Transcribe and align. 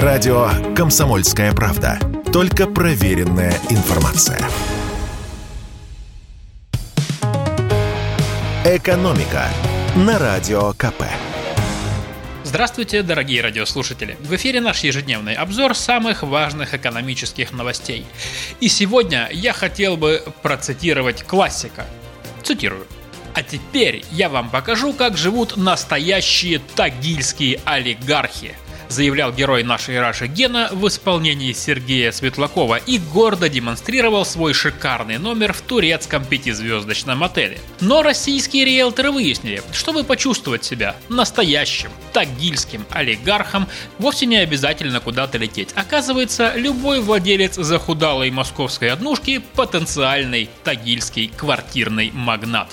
Радио 0.00 0.48
«Комсомольская 0.74 1.52
правда». 1.52 1.98
Только 2.32 2.66
проверенная 2.66 3.52
информация. 3.68 4.40
«Экономика» 8.64 9.48
на 9.94 10.18
Радио 10.18 10.72
КП. 10.72 11.02
Здравствуйте, 12.42 13.02
дорогие 13.02 13.42
радиослушатели! 13.42 14.16
В 14.20 14.34
эфире 14.34 14.62
наш 14.62 14.82
ежедневный 14.82 15.34
обзор 15.34 15.74
самых 15.74 16.22
важных 16.22 16.72
экономических 16.72 17.52
новостей. 17.52 18.06
И 18.60 18.68
сегодня 18.68 19.28
я 19.30 19.52
хотел 19.52 19.98
бы 19.98 20.22
процитировать 20.40 21.22
классика. 21.22 21.84
Цитирую. 22.42 22.86
А 23.34 23.42
теперь 23.42 24.02
я 24.10 24.30
вам 24.30 24.48
покажу, 24.48 24.94
как 24.94 25.18
живут 25.18 25.58
настоящие 25.58 26.60
тагильские 26.60 27.60
олигархи 27.66 28.54
заявлял 28.92 29.32
герой 29.32 29.64
нашей 29.64 29.98
Раши 29.98 30.26
Гена 30.26 30.68
в 30.70 30.86
исполнении 30.86 31.52
Сергея 31.52 32.12
Светлакова 32.12 32.76
и 32.76 32.98
гордо 32.98 33.48
демонстрировал 33.48 34.24
свой 34.24 34.52
шикарный 34.52 35.18
номер 35.18 35.52
в 35.52 35.62
турецком 35.62 36.24
пятизвездочном 36.24 37.24
отеле. 37.24 37.58
Но 37.80 38.02
российские 38.02 38.64
риэлторы 38.64 39.10
выяснили, 39.10 39.62
чтобы 39.72 40.04
почувствовать 40.04 40.64
себя 40.64 40.94
настоящим 41.08 41.90
тагильским 42.12 42.84
олигархом, 42.90 43.66
вовсе 43.98 44.26
не 44.26 44.36
обязательно 44.36 45.00
куда-то 45.00 45.38
лететь. 45.38 45.70
Оказывается, 45.74 46.52
любой 46.54 47.00
владелец 47.00 47.54
захудалой 47.54 48.30
московской 48.30 48.90
однушки– 48.90 49.42
потенциальный 49.54 50.48
тагильский 50.62 51.32
квартирный 51.36 52.10
магнат. 52.12 52.68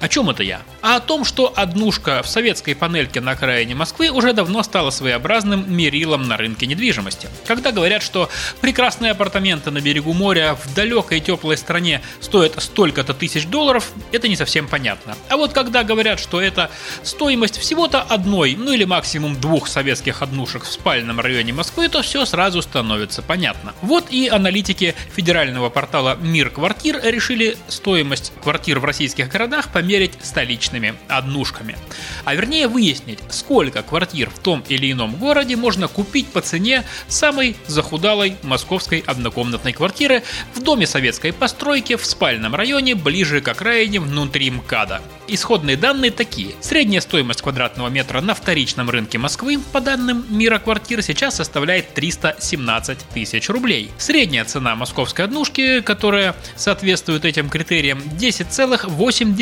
О 0.00 0.08
чем 0.08 0.30
это 0.30 0.42
я? 0.42 0.62
А 0.82 0.96
о 0.96 1.00
том, 1.00 1.24
что 1.24 1.52
однушка 1.54 2.22
в 2.22 2.28
советской 2.28 2.74
панельке 2.74 3.20
на 3.20 3.32
окраине 3.32 3.74
Москвы 3.74 4.10
уже 4.10 4.32
давно 4.32 4.62
стала 4.62 4.90
своеобразным 4.90 5.72
мерилом 5.72 6.26
на 6.26 6.36
рынке 6.36 6.66
недвижимости. 6.66 7.28
Когда 7.46 7.70
говорят, 7.70 8.02
что 8.02 8.30
прекрасные 8.60 9.12
апартаменты 9.12 9.70
на 9.70 9.80
берегу 9.80 10.12
моря 10.12 10.54
в 10.54 10.74
далекой 10.74 11.20
теплой 11.20 11.56
стране 11.56 12.00
стоят 12.20 12.62
столько-то 12.62 13.12
тысяч 13.12 13.46
долларов, 13.46 13.90
это 14.12 14.28
не 14.28 14.36
совсем 14.36 14.68
понятно. 14.68 15.16
А 15.28 15.36
вот 15.36 15.52
когда 15.52 15.84
говорят, 15.84 16.18
что 16.18 16.40
это 16.40 16.70
стоимость 17.02 17.58
всего-то 17.58 18.00
одной, 18.00 18.56
ну 18.56 18.72
или 18.72 18.84
максимум 18.84 19.38
двух 19.38 19.68
советских 19.68 20.22
однушек 20.22 20.64
в 20.64 20.72
спальном 20.72 21.20
районе 21.20 21.52
Москвы, 21.52 21.88
то 21.88 22.02
все 22.02 22.24
сразу 22.24 22.62
становится 22.62 23.22
понятно. 23.22 23.74
Вот 23.82 24.06
и 24.10 24.28
аналитики 24.28 24.94
федерального 25.14 25.68
портала 25.68 26.16
«Мир 26.20 26.50
квартир» 26.50 27.00
решили 27.04 27.56
стоимость 27.68 28.32
квартир 28.42 28.80
в 28.80 28.84
российских 28.84 29.28
городах 29.28 29.49
померить 29.68 30.12
столичными 30.22 30.94
однушками. 31.08 31.76
А 32.24 32.34
вернее 32.34 32.68
выяснить, 32.68 33.18
сколько 33.30 33.82
квартир 33.82 34.30
в 34.30 34.38
том 34.38 34.64
или 34.68 34.90
ином 34.90 35.16
городе 35.16 35.56
можно 35.56 35.88
купить 35.88 36.28
по 36.28 36.40
цене 36.40 36.84
самой 37.08 37.56
захудалой 37.66 38.36
московской 38.42 39.02
однокомнатной 39.06 39.72
квартиры 39.72 40.22
в 40.54 40.62
доме 40.62 40.86
советской 40.86 41.32
постройки 41.32 41.96
в 41.96 42.04
спальном 42.06 42.54
районе 42.54 42.94
ближе 42.94 43.40
к 43.40 43.48
окраине 43.48 44.00
внутри 44.00 44.50
МКАДа. 44.50 45.00
Исходные 45.28 45.76
данные 45.76 46.10
такие. 46.10 46.54
Средняя 46.60 47.00
стоимость 47.00 47.42
квадратного 47.42 47.88
метра 47.88 48.20
на 48.20 48.34
вторичном 48.34 48.90
рынке 48.90 49.16
Москвы, 49.16 49.58
по 49.72 49.80
данным 49.80 50.24
мира 50.28 50.58
квартир, 50.58 51.02
сейчас 51.02 51.36
составляет 51.36 51.94
317 51.94 52.98
тысяч 53.14 53.48
рублей. 53.48 53.90
Средняя 53.96 54.44
цена 54.44 54.74
московской 54.74 55.24
однушки, 55.24 55.80
которая 55.82 56.34
соответствует 56.56 57.24
этим 57.24 57.48
критериям, 57.48 58.00
10,8 58.18 59.32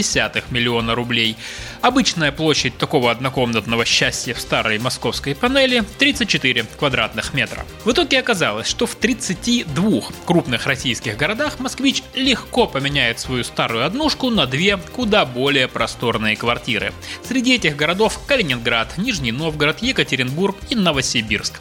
миллиона 0.51 0.95
рублей. 0.95 1.37
Обычная 1.81 2.33
площадь 2.33 2.77
такого 2.79 3.11
однокомнатного 3.11 3.85
счастья 3.85 4.35
в 4.35 4.41
старой 4.41 4.79
московской 4.79 5.35
панели 5.35 5.85
34 5.99 6.67
квадратных 6.79 7.35
метра. 7.35 7.65
В 7.85 7.93
итоге 7.93 8.19
оказалось, 8.21 8.67
что 8.67 8.87
в 8.87 8.95
32 8.95 10.03
крупных 10.25 10.67
российских 10.67 11.17
городах 11.17 11.59
москвич 11.61 12.03
легко 12.15 12.67
поменяет 12.67 13.21
свою 13.21 13.45
старую 13.45 13.84
однушку 13.84 14.31
на 14.31 14.47
две 14.47 14.77
куда 14.77 15.25
более 15.25 15.69
просторные 15.69 16.37
квартиры. 16.37 16.93
Среди 17.27 17.55
этих 17.55 17.77
городов 17.77 18.21
Калининград, 18.27 18.99
Нижний 18.99 19.33
Новгород, 19.33 19.83
Екатеринбург 19.83 20.56
и 20.71 20.75
Новосибирск. 20.75 21.61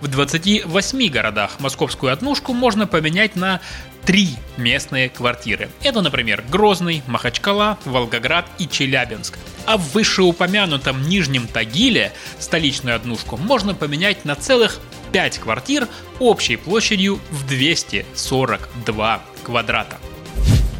В 0.00 0.08
28 0.08 1.08
городах 1.08 1.60
московскую 1.60 2.12
однушку 2.12 2.52
можно 2.52 2.86
поменять 2.86 3.36
на 3.36 3.60
три 4.04 4.36
местные 4.56 5.08
квартиры. 5.08 5.70
Это, 5.82 6.02
например, 6.02 6.44
Грозный, 6.50 7.02
Махачкала, 7.06 7.78
Волгоград 7.84 8.46
и 8.58 8.68
Челябинск. 8.68 9.38
А 9.66 9.78
в 9.78 9.92
вышеупомянутом 9.92 11.02
Нижнем 11.02 11.46
Тагиле 11.46 12.12
столичную 12.38 12.96
однушку 12.96 13.36
можно 13.36 13.74
поменять 13.74 14.24
на 14.24 14.34
целых 14.34 14.78
5 15.12 15.38
квартир 15.38 15.88
общей 16.18 16.56
площадью 16.56 17.18
в 17.30 17.46
242 17.46 19.22
квадрата. 19.42 19.96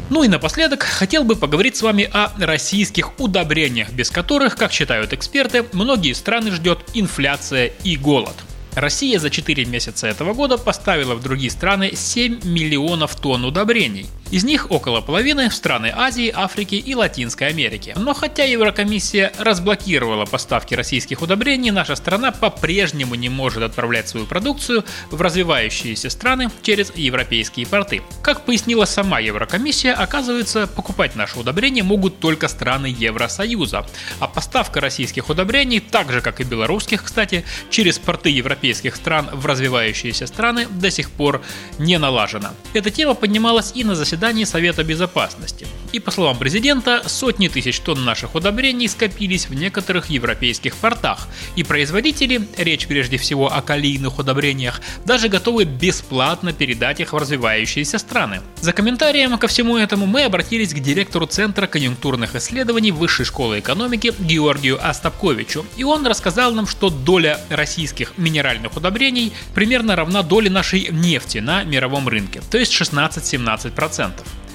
Ну 0.09 0.23
и 0.23 0.27
напоследок 0.27 0.83
хотел 0.83 1.23
бы 1.23 1.35
поговорить 1.35 1.77
с 1.77 1.81
вами 1.81 2.07
о 2.13 2.29
российских 2.37 3.19
удобрениях, 3.19 3.89
без 3.91 4.11
которых, 4.11 4.55
как 4.55 4.71
считают 4.71 5.13
эксперты, 5.13 5.65
многие 5.73 6.13
страны 6.13 6.51
ждет 6.51 6.79
инфляция 6.93 7.71
и 7.83 7.95
голод. 7.97 8.35
Россия 8.75 9.19
за 9.19 9.29
4 9.29 9.65
месяца 9.65 10.07
этого 10.07 10.33
года 10.33 10.57
поставила 10.57 11.15
в 11.15 11.21
другие 11.23 11.49
страны 11.49 11.91
7 11.95 12.41
миллионов 12.43 13.15
тонн 13.15 13.45
удобрений– 13.45 14.07
из 14.35 14.43
них 14.43 14.69
около 14.69 14.99
половины 14.99 15.47
в 15.47 15.55
страны 15.55 15.93
Азии, 15.95 16.29
Африки 16.35 16.75
и 16.75 16.93
Латинской 16.93 17.47
Америки. 17.47 17.93
Но 17.95 18.13
хотя 18.13 18.43
Еврокомиссия 18.43 19.31
разблокировала 19.39 20.25
поставки 20.25 20.73
российских 20.73 21.21
удобрений, 21.21 21.71
наша 21.71 21.95
страна 21.95 22.33
по-прежнему 22.33 23.15
не 23.15 23.29
может 23.29 23.63
отправлять 23.63 24.09
свою 24.09 24.25
продукцию 24.25 24.83
в 25.09 25.21
развивающиеся 25.21 26.09
страны 26.09 26.51
через 26.63 26.91
европейские 26.97 27.65
порты. 27.65 28.01
Как 28.21 28.41
пояснила 28.41 28.83
сама 28.83 29.21
Еврокомиссия, 29.21 29.93
оказывается, 29.93 30.67
покупать 30.67 31.15
наши 31.15 31.39
удобрения 31.39 31.83
могут 31.83 32.19
только 32.19 32.49
страны 32.49 32.87
Евросоюза. 32.87 33.87
А 34.19 34.27
поставка 34.27 34.81
российских 34.81 35.29
удобрений, 35.29 35.79
так 35.79 36.11
же 36.11 36.19
как 36.19 36.41
и 36.41 36.43
белорусских, 36.43 37.05
кстати, 37.05 37.45
через 37.69 37.99
порты 37.99 38.31
европейских 38.31 38.97
стран 38.97 39.29
в 39.31 39.45
развивающиеся 39.45 40.27
страны 40.27 40.67
до 40.69 40.91
сих 40.91 41.09
пор 41.09 41.41
не 41.79 41.97
налажена. 41.97 42.51
Эта 42.73 42.89
тема 42.89 43.13
поднималась 43.13 43.71
и 43.73 43.85
на 43.85 43.95
заседании 43.95 44.24
заседании 44.25 44.45
Совета 44.45 44.83
Безопасности. 44.83 45.67
И 45.91 45.99
по 45.99 46.11
словам 46.11 46.37
президента, 46.37 47.03
сотни 47.05 47.47
тысяч 47.47 47.79
тонн 47.79 48.03
наших 48.03 48.33
удобрений 48.33 48.87
скопились 48.87 49.47
в 49.47 49.53
некоторых 49.53 50.09
европейских 50.09 50.75
портах, 50.75 51.27
и 51.55 51.63
производители, 51.63 52.47
речь 52.57 52.87
прежде 52.87 53.17
всего 53.17 53.53
о 53.53 53.61
калийных 53.61 54.17
удобрениях, 54.17 54.81
даже 55.05 55.29
готовы 55.29 55.65
бесплатно 55.65 56.53
передать 56.53 56.99
их 57.01 57.13
в 57.13 57.17
развивающиеся 57.17 57.99
страны. 57.99 58.41
За 58.61 58.73
комментарием 58.73 59.37
ко 59.37 59.47
всему 59.47 59.77
этому 59.77 60.07
мы 60.07 60.23
обратились 60.23 60.73
к 60.73 60.79
директору 60.79 61.27
Центра 61.27 61.67
конъюнктурных 61.67 62.35
исследований 62.35 62.91
Высшей 62.91 63.25
школы 63.25 63.59
экономики 63.59 64.11
Георгию 64.19 64.79
Остапковичу, 64.81 65.65
и 65.77 65.83
он 65.83 66.07
рассказал 66.07 66.51
нам, 66.51 66.65
что 66.65 66.89
доля 66.89 67.39
российских 67.49 68.17
минеральных 68.17 68.75
удобрений 68.75 69.33
примерно 69.53 69.95
равна 69.95 70.23
доле 70.23 70.49
нашей 70.49 70.89
нефти 70.91 71.37
на 71.37 71.63
мировом 71.63 72.09
рынке, 72.09 72.41
то 72.49 72.57
есть 72.57 72.73
16-17%. 72.73 74.04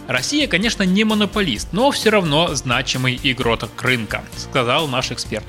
Россия, 0.09 0.49
конечно, 0.49 0.83
не 0.83 1.05
монополист, 1.05 1.69
но 1.73 1.93
все 1.93 2.11
равно 2.11 2.53
значимый 2.55 3.21
игрок 3.23 3.69
рынка, 3.81 4.25
сказал 4.37 4.89
наш 4.89 5.13
эксперт. 5.13 5.45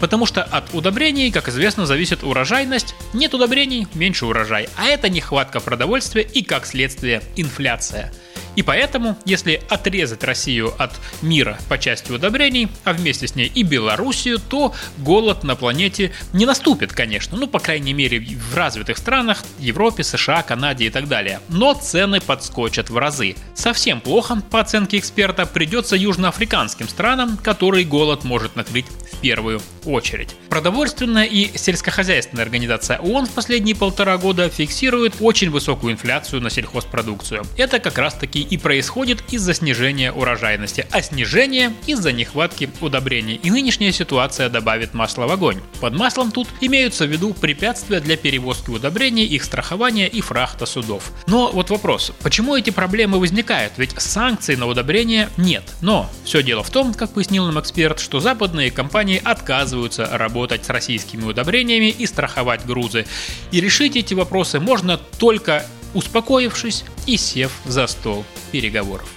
Потому 0.00 0.24
что 0.24 0.42
от 0.42 0.72
удобрений, 0.72 1.30
как 1.30 1.48
известно, 1.48 1.84
зависит 1.84 2.24
урожайность. 2.24 2.94
Нет 3.12 3.34
удобрений– 3.34 3.86
меньше 3.94 4.24
урожай. 4.24 4.68
А 4.76 4.86
это 4.86 5.10
нехватка 5.10 5.60
продовольствия 5.60 6.22
и, 6.22 6.42
как 6.42 6.64
следствие, 6.64 7.22
инфляция– 7.36 8.10
и 8.56 8.62
поэтому, 8.62 9.16
если 9.24 9.62
отрезать 9.68 10.24
Россию 10.24 10.74
от 10.78 10.92
мира 11.22 11.58
по 11.68 11.78
части 11.78 12.10
удобрений, 12.10 12.68
а 12.84 12.94
вместе 12.94 13.28
с 13.28 13.34
ней 13.34 13.52
и 13.54 13.62
Белоруссию, 13.62 14.38
то 14.38 14.74
голод 14.98 15.44
на 15.44 15.54
планете 15.56 16.12
не 16.32 16.46
наступит, 16.46 16.92
конечно. 16.92 17.36
Ну, 17.36 17.46
по 17.46 17.58
крайней 17.58 17.92
мере, 17.92 18.18
в 18.18 18.56
развитых 18.56 18.96
странах, 18.98 19.44
Европе, 19.58 20.02
США, 20.02 20.42
Канаде 20.42 20.86
и 20.86 20.90
так 20.90 21.06
далее. 21.06 21.40
Но 21.48 21.74
цены 21.74 22.20
подскочат 22.20 22.88
в 22.88 22.96
разы. 22.96 23.36
Совсем 23.54 24.00
плохо, 24.00 24.42
по 24.50 24.60
оценке 24.60 24.98
эксперта, 24.98 25.44
придется 25.46 25.94
южноафриканским 25.94 26.88
странам, 26.88 27.36
которые 27.36 27.84
голод 27.84 28.24
может 28.24 28.56
накрыть 28.56 28.86
в 28.86 29.20
первую 29.20 29.60
очередь. 29.88 30.36
Продовольственная 30.48 31.24
и 31.24 31.56
сельскохозяйственная 31.56 32.44
организация 32.44 32.98
ООН 32.98 33.26
в 33.26 33.30
последние 33.30 33.74
полтора 33.74 34.16
года 34.18 34.48
фиксирует 34.48 35.14
очень 35.20 35.50
высокую 35.50 35.92
инфляцию 35.92 36.40
на 36.42 36.50
сельхозпродукцию. 36.50 37.44
Это 37.56 37.78
как 37.78 37.98
раз 37.98 38.14
таки 38.14 38.40
и 38.40 38.58
происходит 38.58 39.22
из-за 39.30 39.54
снижения 39.54 40.12
урожайности, 40.12 40.86
а 40.90 41.02
снижение 41.02 41.72
из-за 41.86 42.12
нехватки 42.12 42.70
удобрений. 42.80 43.40
И 43.42 43.50
нынешняя 43.50 43.92
ситуация 43.92 44.48
добавит 44.48 44.94
масла 44.94 45.26
в 45.26 45.32
огонь. 45.32 45.60
Под 45.80 45.94
маслом 45.94 46.30
тут 46.30 46.48
имеются 46.60 47.06
в 47.06 47.10
виду 47.10 47.34
препятствия 47.34 48.00
для 48.00 48.16
перевозки 48.16 48.70
удобрений, 48.70 49.24
их 49.24 49.44
страхования 49.44 50.08
и 50.08 50.20
фрахта 50.20 50.66
судов. 50.66 51.12
Но 51.26 51.50
вот 51.52 51.70
вопрос, 51.70 52.12
почему 52.22 52.56
эти 52.56 52.70
проблемы 52.70 53.18
возникают? 53.18 53.74
Ведь 53.76 53.92
санкций 54.00 54.56
на 54.56 54.66
удобрения 54.66 55.30
нет. 55.36 55.64
Но 55.80 56.10
все 56.24 56.42
дело 56.42 56.62
в 56.62 56.70
том, 56.70 56.94
как 56.94 57.12
пояснил 57.12 57.46
нам 57.46 57.60
эксперт, 57.60 58.00
что 58.00 58.20
западные 58.20 58.70
компании 58.70 59.20
отказываются 59.22 59.75
работать 59.76 60.06
работать 60.16 60.64
с 60.64 60.70
российскими 60.70 61.24
удобрениями 61.24 61.90
и 61.90 62.06
страховать 62.06 62.64
грузы. 62.66 63.06
И 63.52 63.60
решить 63.60 63.96
эти 63.96 64.14
вопросы 64.14 64.60
можно 64.60 64.98
только 65.18 65.66
успокоившись 65.94 66.84
и 67.06 67.16
сев 67.16 67.52
за 67.64 67.86
стол 67.86 68.24
переговоров. 68.52 69.08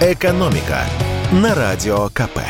«Экономика» 0.00 0.84
на 1.32 1.54
Радио 1.54 2.08
КП. 2.08 2.40